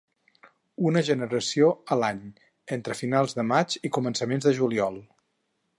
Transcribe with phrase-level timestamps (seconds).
[0.91, 2.23] Una generació a l'any,
[2.79, 4.99] entre finals de maig i començaments de juliol.